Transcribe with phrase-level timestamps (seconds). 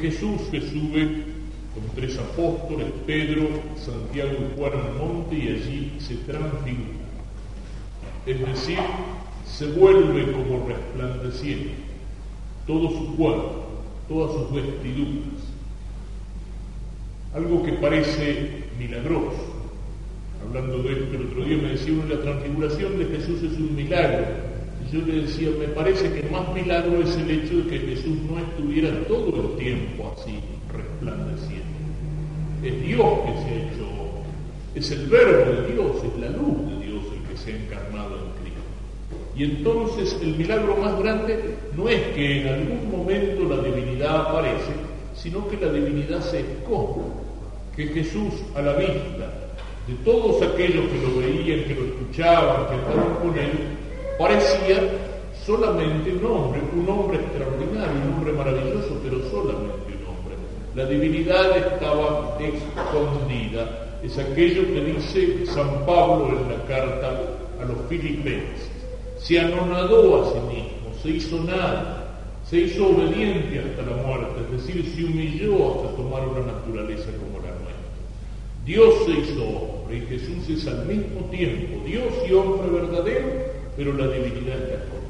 [0.00, 1.24] Jesús que sube
[1.74, 7.02] con tres apóstoles, Pedro, Santiago y Juan al monte y allí se transfigura.
[8.26, 8.78] Es decir,
[9.46, 11.74] se vuelve como resplandeciente
[12.66, 13.64] todo su cuerpo,
[14.08, 15.42] todas sus vestiduras.
[17.34, 19.52] Algo que parece milagroso.
[20.46, 23.74] Hablando de esto el otro día me decía uno, la transfiguración de Jesús es un
[23.74, 24.26] milagro.
[24.92, 28.38] Yo le decía, me parece que más milagro es el hecho de que Jesús no
[28.38, 30.38] estuviera todo el tiempo así,
[30.70, 31.64] resplandeciente.
[32.62, 33.86] Es Dios que se ha hecho,
[34.74, 38.16] es el verbo de Dios, es la luz de Dios el que se ha encarnado
[38.16, 38.60] en Cristo.
[39.34, 44.72] Y entonces el milagro más grande no es que en algún momento la divinidad aparece,
[45.14, 47.00] sino que la divinidad se esconde,
[47.74, 49.32] que Jesús a la vista
[49.88, 53.81] de todos aquellos que lo veían, que lo escuchaban, que estaban con él,
[54.22, 54.80] parecía
[55.44, 60.36] solamente un hombre, un hombre extraordinario, un hombre maravilloso, pero solamente un hombre.
[60.76, 63.98] La divinidad estaba escondida.
[64.02, 67.20] Es aquello que dice San Pablo en la carta
[67.60, 68.70] a los filipenses.
[69.18, 72.04] Se anonadó a sí mismo, se hizo nada,
[72.48, 77.38] se hizo obediente hasta la muerte, es decir, se humilló hasta tomar una naturaleza como
[77.38, 77.72] la nuestra.
[78.64, 83.51] Dios se hizo hombre y Jesús es al mismo tiempo Dios y hombre verdadero,
[83.82, 85.02] pero la divinidad escondida.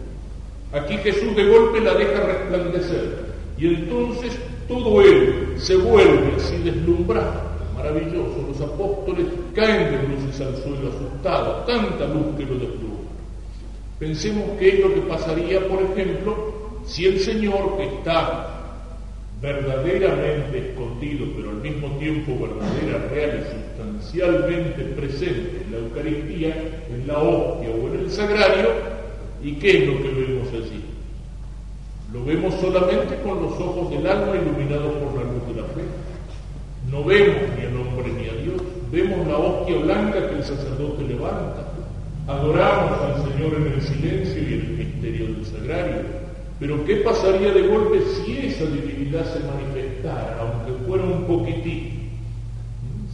[0.73, 3.19] Aquí Jesús de golpe la deja resplandecer
[3.59, 7.43] y entonces todo él se vuelve así deslumbrado,
[7.77, 8.47] maravilloso.
[8.49, 13.13] Los apóstoles caen de luces al suelo asustados, tanta luz que lo deslumbra.
[13.99, 16.55] Pensemos qué es lo que pasaría, por ejemplo,
[16.87, 18.49] si el Señor que está
[19.43, 26.55] verdaderamente escondido, pero al mismo tiempo verdadera, real y sustancialmente presente la Eucaristía,
[26.91, 28.69] en la hostia o en el sagrario,
[29.43, 30.85] ¿y qué es lo que vemos allí?
[32.13, 35.83] Lo vemos solamente con los ojos del alma iluminados por la luz de la fe.
[36.91, 41.05] No vemos ni al hombre ni a Dios, vemos la hostia blanca que el sacerdote
[41.05, 41.73] levanta,
[42.27, 46.03] adoramos al Señor en el silencio y en el misterio del sagrario,
[46.61, 51.92] pero ¿qué pasaría de golpe si esa divinidad se manifestara, aunque fuera un poquitín?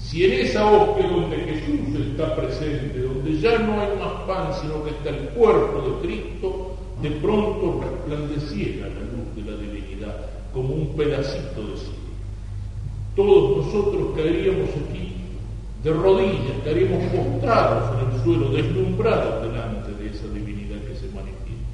[0.09, 4.83] Si en esa hostia donde Jesús está presente, donde ya no hay más pan, sino
[4.83, 10.17] que está el cuerpo de Cristo, de pronto resplandeciera la luz de la divinidad
[10.55, 12.09] como un pedacito de cielo.
[13.17, 15.13] Todos nosotros caeríamos aquí
[15.85, 21.69] de rodillas, estaríamos postrados en el suelo, deslumbrados delante de esa divinidad que se manifiesta.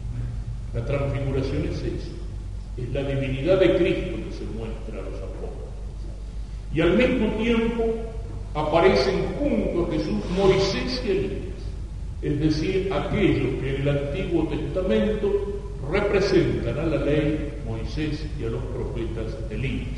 [0.75, 2.11] La transfiguración es eso,
[2.78, 5.71] es la divinidad de Cristo que se muestra a los apóstoles.
[6.75, 7.84] Y al mismo tiempo
[8.54, 11.54] aparecen junto a Jesús Moisés y Elías,
[12.22, 15.31] es decir, aquellos que en el Antiguo Testamento
[15.91, 19.88] representan a la ley, Moisés y a los profetas Elías.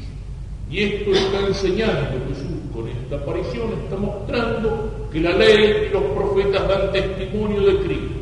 [0.71, 6.03] Y esto está enseñando Jesús con esta aparición, está mostrando que la ley y los
[6.03, 8.15] profetas dan testimonio de Cristo.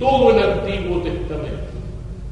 [0.00, 1.70] Todo el Antiguo Testamento,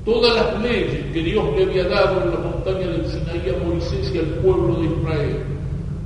[0.05, 4.11] todas las leyes que Dios le había dado en la montaña del Sinaí a Moisés
[4.13, 5.37] y al pueblo de Israel,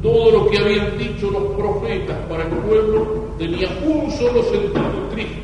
[0.07, 5.41] todo lo que habían dicho los profetas para el pueblo tenía un solo sentido, Cristo,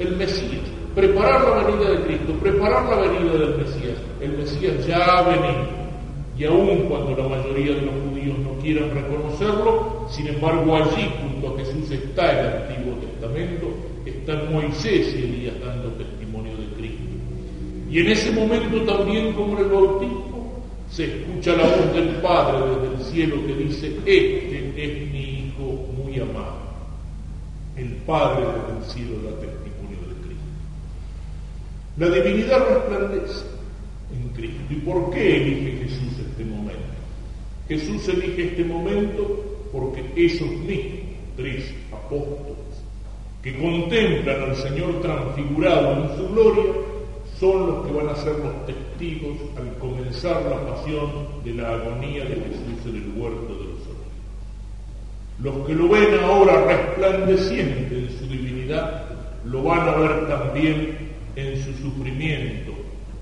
[0.00, 0.66] el Mesías.
[0.92, 3.96] Preparar la venida de Cristo, preparar la venida del Mesías.
[4.20, 5.82] El Mesías ya ha venido.
[6.36, 11.54] Y aun cuando la mayoría de los judíos no quieran reconocerlo, sin embargo allí junto
[11.54, 13.68] a Jesús está el Antiguo Testamento,
[14.04, 17.04] están Moisés y Elías dando testimonio de Cristo.
[17.88, 20.31] Y en ese momento también como el bautismo
[20.92, 25.86] se escucha la voz del Padre desde el cielo que dice, este es mi Hijo
[25.96, 26.58] muy amado.
[27.76, 30.44] El Padre desde el cielo da testimonio de Cristo.
[31.96, 33.44] La divinidad resplandece
[34.12, 34.60] en Cristo.
[34.68, 36.78] ¿Y por qué elige Jesús este momento?
[37.68, 41.00] Jesús elige este momento porque esos mismos
[41.36, 42.58] tres apóstoles
[43.42, 46.91] que contemplan al Señor transfigurado en su gloria
[47.42, 51.10] son los que van a ser los testigos al comenzar la pasión
[51.42, 54.06] de la agonía de Jesús en el huerto de los olivos.
[55.40, 59.06] Los que lo ven ahora resplandeciente en su divinidad,
[59.44, 60.96] lo van a ver también
[61.34, 62.74] en su sufrimiento,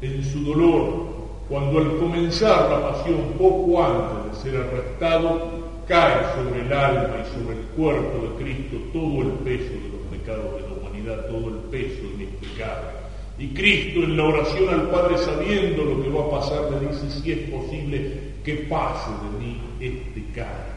[0.02, 1.06] en su dolor,
[1.48, 5.48] cuando al comenzar la pasión poco antes de ser arrestado,
[5.88, 10.06] cae sobre el alma y sobre el cuerpo de Cristo todo el peso de los
[10.10, 12.02] pecados de la humanidad, todo el peso
[12.38, 13.09] pecados.
[13.40, 17.10] Y Cristo en la oración al Padre, sabiendo lo que va a pasar, le dice,
[17.10, 20.70] si es posible, que pase de mí este cáliz.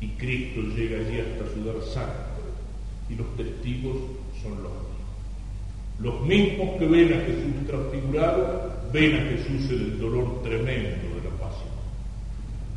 [0.00, 2.48] Y Cristo llega allí hasta sudar sangre,
[3.10, 3.96] y los testigos
[4.42, 4.88] son los mismos.
[6.00, 11.28] Los mismos que ven a Jesús transfigurado, ven a Jesús en el dolor tremendo de
[11.28, 11.68] la pasión.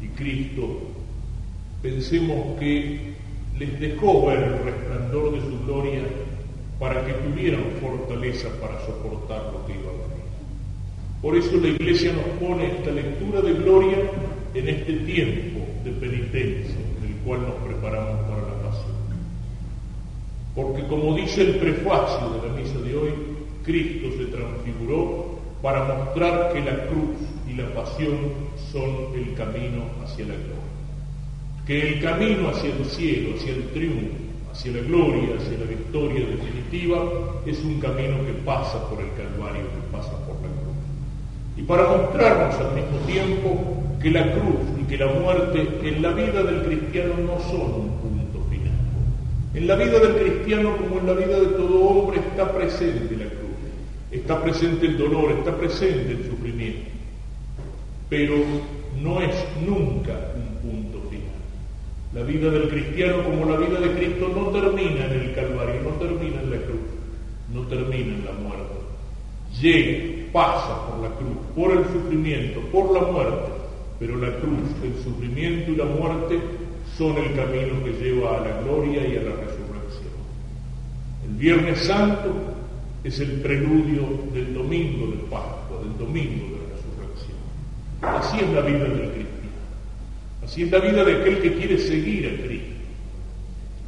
[0.02, 0.82] Y Cristo,
[1.82, 3.14] pensemos que
[3.58, 5.41] les dejó ver el resplandor de
[6.82, 10.26] para que tuvieran fortaleza para soportar lo que iba a venir.
[11.22, 13.98] Por eso la Iglesia nos pone esta lectura de gloria
[14.56, 18.96] en este tiempo de penitencia en el cual nos preparamos para la pasión.
[20.56, 23.14] Porque como dice el prefacio de la misa de hoy,
[23.64, 27.16] Cristo se transfiguró para mostrar que la cruz
[27.48, 28.18] y la pasión
[28.72, 30.58] son el camino hacia la gloria.
[31.68, 36.26] Que el camino hacia el cielo, hacia el triunfo, hacia la gloria, hacia la victoria
[36.28, 37.04] definitiva,
[37.46, 40.78] es un camino que pasa por el Calvario, que pasa por la cruz.
[41.58, 46.12] Y para mostrarnos al mismo tiempo que la cruz y que la muerte en la
[46.12, 48.74] vida del cristiano no son un punto final.
[49.54, 53.26] En la vida del cristiano, como en la vida de todo hombre, está presente la
[53.26, 53.52] cruz,
[54.12, 56.90] está presente el dolor, está presente el sufrimiento,
[58.10, 58.36] pero
[59.02, 60.31] no es nunca.
[62.14, 65.92] La vida del cristiano, como la vida de Cristo, no termina en el Calvario, no
[65.92, 66.82] termina en la cruz,
[67.54, 68.76] no termina en la muerte.
[69.62, 73.52] Llega, pasa por la cruz, por el sufrimiento, por la muerte,
[73.98, 76.40] pero la cruz, el sufrimiento y la muerte
[76.98, 80.14] son el camino que lleva a la gloria y a la resurrección.
[81.26, 82.34] El Viernes Santo
[83.06, 84.02] es el preludio
[84.34, 87.38] del domingo de Pascua, del domingo de la resurrección.
[88.02, 89.21] Así es la vida del cristiano.
[90.52, 92.76] Así es la vida de aquel que quiere seguir a Cristo.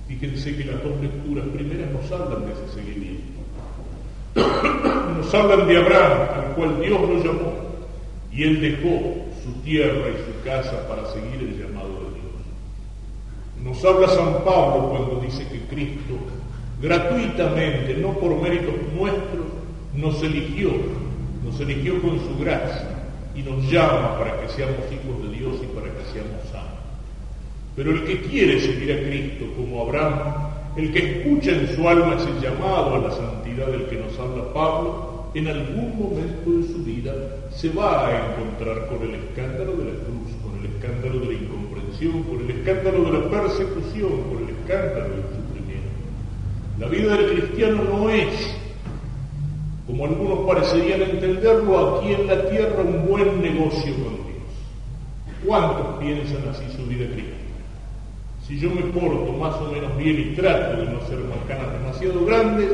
[0.08, 3.24] Fíjense que las dos lecturas primeras nos hablan de ese seguimiento.
[5.18, 7.54] Nos hablan de Abraham, al cual Dios lo llamó,
[8.32, 12.32] y él dejó su tierra y su casa para seguir el llamado de Dios.
[13.66, 16.18] Nos habla San Pablo cuando dice que Cristo
[16.82, 19.46] gratuitamente, no por méritos nuestros,
[19.94, 20.72] nos eligió,
[21.44, 22.93] nos eligió con su gracia
[23.36, 26.84] y nos llama para que seamos hijos de Dios y para que seamos santos.
[27.76, 32.16] Pero el que quiere seguir a Cristo como Abraham, el que escucha en su alma
[32.16, 36.84] ese llamado a la santidad del que nos habla Pablo, en algún momento de su
[36.84, 37.14] vida
[37.56, 41.34] se va a encontrar con el escándalo de la cruz, con el escándalo de la
[41.34, 45.90] incomprensión, con el escándalo de la persecución, con el escándalo del sufrimiento.
[46.80, 48.56] La vida del cristiano no es,
[49.86, 55.44] como algunos parecerían entenderlo, aquí en la tierra un buen negocio con Dios.
[55.46, 57.44] ¿Cuántos piensan así su vida cristiana?
[58.48, 62.26] Si yo me porto más o menos bien y trato de no hacer marcanas demasiado
[62.26, 62.70] grandes,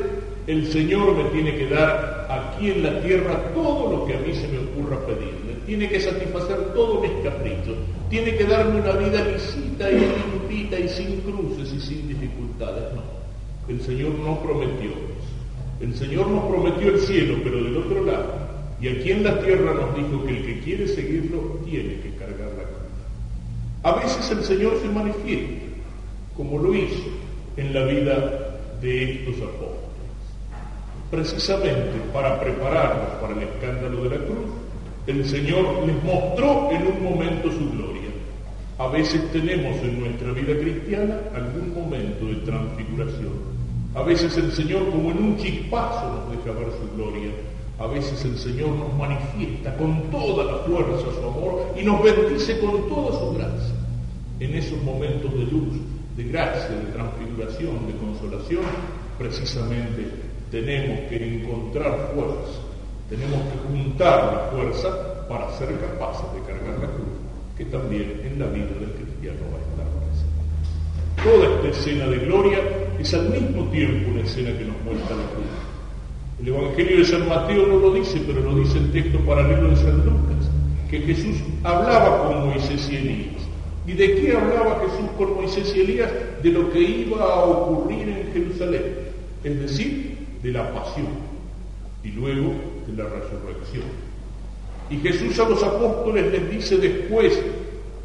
[0.48, 4.34] el Señor me tiene que dar aquí en la tierra todo lo que a mí
[4.34, 5.58] se me ocurra pedirle.
[5.66, 7.76] Tiene que satisfacer todos mis caprichos.
[8.10, 12.86] Tiene que darme una vida lisita y limpita y sin cruces y sin dificultades.
[12.96, 13.04] No,
[13.72, 14.90] el Señor no prometió.
[15.82, 18.34] El Señor nos prometió el cielo, pero del otro lado.
[18.82, 22.50] Y aquí en la tierra nos dijo que el que quiere seguirlo tiene que cargar
[22.58, 23.84] la cruz.
[23.84, 25.66] A veces el Señor se manifiesta,
[26.36, 27.10] como lo hizo
[27.58, 29.90] en la vida de estos apóstoles
[31.10, 34.46] precisamente para prepararlos para el escándalo de la cruz,
[35.08, 38.10] el Señor les mostró en un momento su gloria.
[38.78, 43.59] A veces tenemos en nuestra vida cristiana algún momento de transfiguración.
[43.96, 47.32] A veces el Señor como en un chispazo nos deja ver su gloria.
[47.80, 52.60] A veces el Señor nos manifiesta con toda la fuerza su amor y nos bendice
[52.60, 53.76] con toda su gracia.
[54.40, 55.74] En esos momentos de luz,
[56.16, 58.64] de gracia, de transfiguración, de consolación,
[59.18, 60.06] precisamente
[60.52, 62.60] tenemos que encontrar fuerza,
[63.10, 67.16] tenemos que juntar la fuerza para ser capaces de cargar la cruz,
[67.58, 71.24] que también en la vida del cristiano va a estar presente.
[71.24, 72.60] Toda esta escena de gloria
[73.00, 75.70] es al mismo tiempo una escena que nos muestra la cruz.
[76.42, 79.76] El Evangelio de San Mateo no lo dice, pero lo dice el texto paralelo de
[79.76, 80.50] San Lucas,
[80.90, 83.36] que Jesús hablaba con Moisés y Elías.
[83.88, 86.12] ¿Y de qué hablaba Jesús con Moisés y Elías?
[86.44, 88.84] De lo que iba a ocurrir en Jerusalén.
[89.44, 91.08] Es decir, de la pasión
[92.04, 92.54] y luego
[92.88, 93.84] de la resurrección.
[94.90, 97.40] Y Jesús a los apóstoles les dice después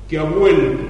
[0.09, 0.83] que ha vuelto,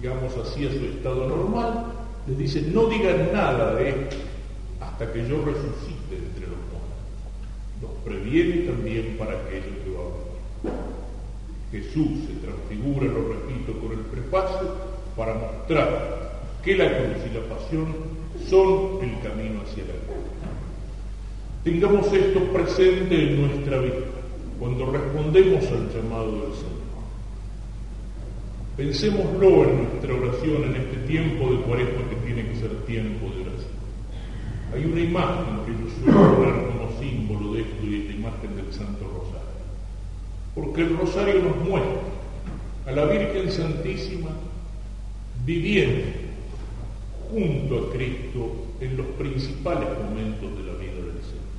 [0.00, 1.86] digamos así, a su estado normal,
[2.26, 4.16] les dice, no digan nada de esto
[4.80, 7.00] hasta que yo resucite entre los muertos.
[7.82, 10.90] Los previene también para aquello que va a venir.
[11.72, 14.68] Jesús se transfigura, lo repito, con el prefacio
[15.16, 16.30] para mostrar
[16.62, 17.94] que la cruz y la pasión
[18.48, 20.30] son el camino hacia la gloria.
[21.64, 24.06] Tengamos esto presente en nuestra vida
[24.58, 26.79] cuando respondemos al llamado del Señor.
[28.80, 33.42] Pensémoslo en nuestra oración en este tiempo de cuaresma que tiene que ser tiempo de
[33.42, 33.76] oración.
[34.72, 38.56] Hay una imagen que yo suelo poner como símbolo de esto y es la imagen
[38.56, 39.60] del Santo Rosario.
[40.54, 42.00] Porque el Rosario nos muestra
[42.86, 44.30] a la Virgen Santísima
[45.44, 46.06] viviendo
[47.30, 51.50] junto a Cristo en los principales momentos de la vida del Señor.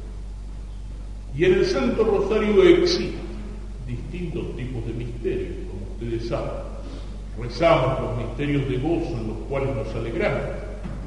[1.37, 3.21] Y en el Santo Rosario existen
[3.85, 6.80] distintos tipos de misterios, como ustedes saben.
[7.39, 10.41] Rezamos los misterios de gozo en los cuales nos alegramos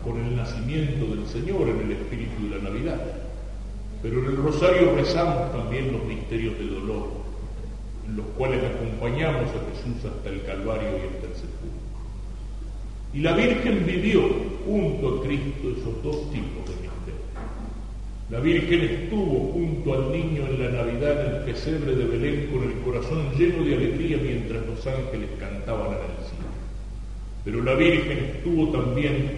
[0.04, 3.00] con el nacimiento del Señor en el espíritu de la Navidad.
[4.02, 7.08] Pero en el Rosario rezamos también los misterios de dolor,
[8.06, 11.84] en los cuales acompañamos a Jesús hasta el Calvario y hasta el sepulcro.
[13.14, 14.22] Y la Virgen vivió
[14.66, 16.93] junto a Cristo esos dos tipos de misterios.
[18.34, 22.64] La Virgen estuvo junto al niño en la Navidad en el pesebre de Belén con
[22.64, 26.50] el corazón lleno de alegría mientras los ángeles cantaban en el cielo.
[27.44, 29.30] Pero la Virgen estuvo también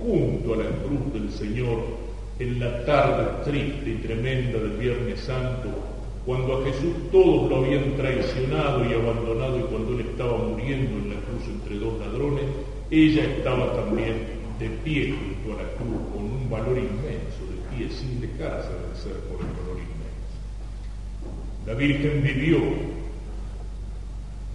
[0.00, 1.82] junto a la cruz del Señor
[2.38, 5.70] en la tarde triste y tremenda del Viernes Santo,
[6.24, 11.08] cuando a Jesús todos lo habían traicionado y abandonado y cuando él estaba muriendo en
[11.08, 12.44] la cruz entre dos ladrones,
[12.88, 14.14] ella estaba también
[14.60, 19.20] de pie junto a la cruz con un valor inmenso de pie sin dejarse vencer
[19.28, 20.04] por el valor inmenso.
[21.66, 22.58] La Virgen vivió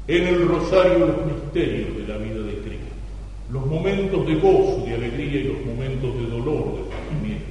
[0.07, 2.95] en el rosario los misterios de la vida de Cristo,
[3.51, 7.45] los momentos de gozo, de alegría y los momentos de dolor, de sufrimiento.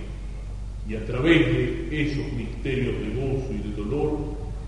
[0.89, 4.19] Y a través de esos misterios de gozo y de dolor,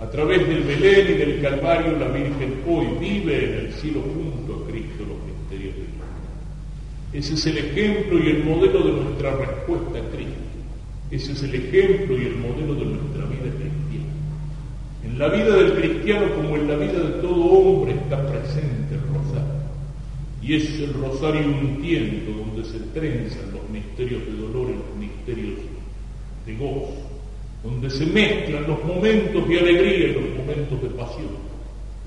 [0.00, 4.62] a través del Belén y del Calvario, la Virgen hoy vive en el cielo junto
[4.62, 6.00] a Cristo los misterios de Dios.
[7.12, 10.49] Ese es el ejemplo y el modelo de nuestra respuesta a Cristo.
[11.10, 14.14] Ese es el ejemplo y el modelo de nuestra vida cristiana.
[15.04, 19.00] En la vida del cristiano como en la vida de todo hombre está presente el
[19.12, 19.60] rosario.
[20.40, 25.58] Y es el rosario un donde se trenzan los misterios de dolor y los misterios
[26.46, 26.94] de gozo,
[27.64, 31.50] donde se mezclan los momentos de alegría y los momentos de pasión.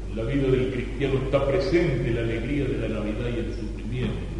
[0.09, 4.32] En la vida del cristiano está presente la alegría de la Navidad y el sufrimiento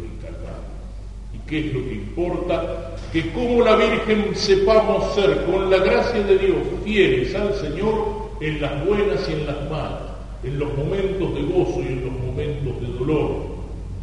[1.46, 2.96] ¿Qué es lo que importa?
[3.12, 8.62] Que como la Virgen sepamos ser, con la gracia de Dios, fieles al Señor en
[8.62, 10.02] las buenas y en las malas,
[10.42, 13.54] en los momentos de gozo y en los momentos de dolor,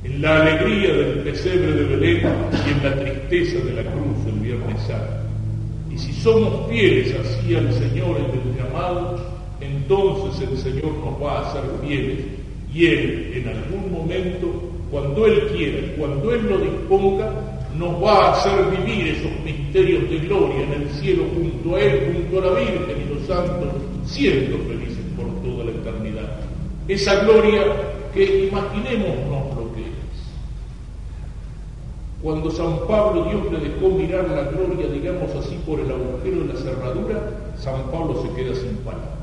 [0.03, 2.27] en la alegría del pesebre de Belén
[2.65, 5.21] y en la tristeza de la cruz del Viernes Santo.
[5.91, 9.19] Y si somos fieles así al Señor en el llamado,
[9.59, 12.19] entonces el Señor nos va a hacer fieles
[12.73, 17.31] y Él en algún momento cuando Él quiera cuando Él lo disponga,
[17.77, 22.13] nos va a hacer vivir esos misterios de gloria en el cielo junto a Él,
[22.13, 23.69] junto a la Virgen y los santos,
[24.05, 26.39] siendo felices por toda la eternidad.
[26.87, 27.63] Esa gloria
[28.13, 29.87] que imaginémonos lo que es.
[32.21, 36.53] Cuando San Pablo Dios le dejó mirar la gloria, digamos así, por el agujero de
[36.53, 37.21] la cerradura,
[37.57, 39.20] San Pablo se queda sin palabras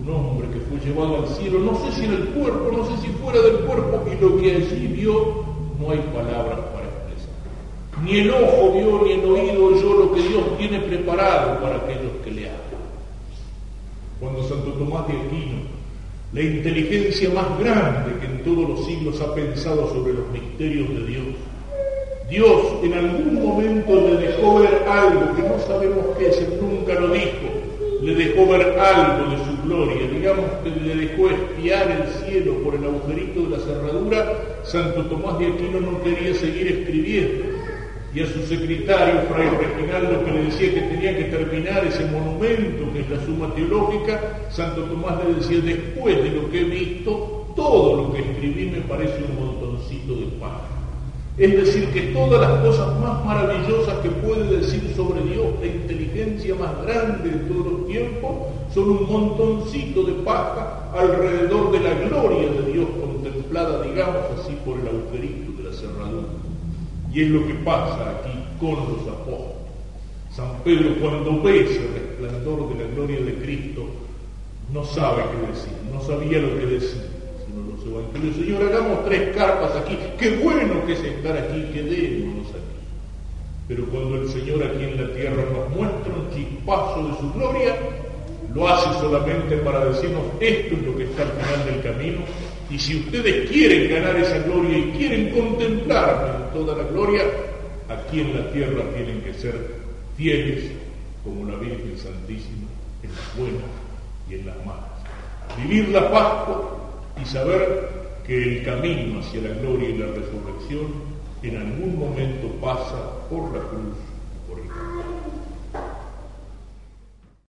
[0.00, 3.02] un hombre que fue llevado al cielo, no sé si en el cuerpo, no sé
[3.02, 5.44] si fuera del cuerpo, y lo que allí vio,
[5.80, 8.02] no hay palabras para expresar.
[8.04, 12.12] Ni el ojo vio, ni el oído oyó lo que Dios tiene preparado para aquellos
[12.24, 12.60] que le aman.
[14.20, 15.78] Cuando Santo Tomás de Aquino,
[16.32, 21.06] la inteligencia más grande que en todos los siglos ha pensado sobre los misterios de
[21.06, 21.24] Dios,
[22.28, 27.00] Dios en algún momento le dejó ver algo que no sabemos qué es, él nunca
[27.00, 27.48] lo dijo,
[28.02, 32.74] le dejó ver algo de su gloria, digamos que le dejó espiar el cielo por
[32.74, 37.44] el agujerito de la cerradura, Santo Tomás de Aquino no quería seguir escribiendo.
[38.14, 42.90] Y a su secretario, Fray Reginaldo, que le decía que tenía que terminar ese monumento
[42.92, 47.52] que es la suma teológica, Santo Tomás le decía, después de lo que he visto,
[47.54, 50.77] todo lo que escribí me parece un montoncito de paja.
[51.38, 56.52] Es decir, que todas las cosas más maravillosas que puede decir sobre Dios, la inteligencia
[56.56, 58.30] más grande de todos los tiempos,
[58.74, 64.80] son un montoncito de paja alrededor de la gloria de Dios contemplada, digamos así, por
[64.80, 66.26] el agujerito de la cerradura.
[67.12, 69.58] Y es lo que pasa aquí con los apóstoles.
[70.34, 73.86] San Pedro cuando ve ese resplandor de la gloria de Cristo,
[74.72, 77.17] no sabe qué decir, no sabía lo que decir
[78.48, 79.98] Señor, hagamos tres carpas aquí.
[80.18, 82.78] Qué bueno que es estar aquí, quedémonos aquí.
[83.68, 87.76] Pero cuando el Señor aquí en la tierra nos muestra un chispazo de su gloria,
[88.54, 92.18] lo hace solamente para decirnos esto es lo que está al final del camino.
[92.70, 97.22] Y si ustedes quieren ganar esa gloria y quieren contemplarme en toda la gloria,
[97.88, 99.54] aquí en la tierra tienen que ser
[100.16, 100.70] fieles
[101.24, 102.68] como la Virgen Santísima
[103.02, 103.70] en las buenas
[104.30, 104.84] y en las malas.
[105.58, 106.77] Vivir la Pascua
[107.20, 107.88] y saber
[108.26, 110.86] que el camino hacia la gloria y la resurrección
[111.42, 114.07] en algún momento pasa por la cruz